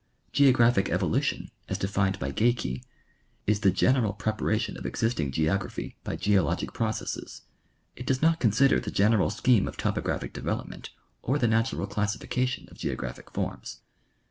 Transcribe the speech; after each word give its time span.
Geographic 0.31 0.89
evolution, 0.89 1.51
as 1.69 1.77
defined 1.77 2.17
by 2.17 2.31
Geikie, 2.31 2.83
is 3.45 3.59
the 3.59 3.69
general 3.69 4.13
preparation 4.13 4.75
of 4.75 4.83
existing 4.83 5.31
geogra 5.31 5.69
phy 5.69 5.95
by 6.03 6.15
geologic 6.15 6.71
jDrocesses. 6.71 7.41
It 7.95 8.07
does 8.07 8.19
not 8.19 8.39
consider 8.39 8.79
the 8.79 8.89
general 8.89 9.29
scheme 9.29 9.67
of 9.67 9.77
topographic 9.77 10.33
development 10.33 10.89
or 11.21 11.37
the 11.37 11.47
natural 11.47 11.85
classification 11.85 12.67
of 12.71 12.79
geographic 12.79 13.29
forms. 13.29 13.81